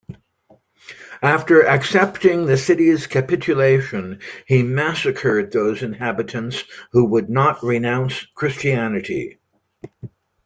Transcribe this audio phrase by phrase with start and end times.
[1.21, 9.37] After accepting the city's capitulation, he massacred those inhabitants who would not renounce Christianity.